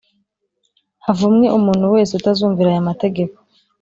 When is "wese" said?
1.95-2.11